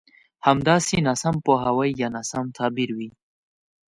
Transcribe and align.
همداسې 0.47 0.95
ناسم 1.07 1.35
پوهاوی 1.45 1.89
يا 2.01 2.07
ناسم 2.15 2.45
تعبير 2.57 2.89
وي. 2.97 3.09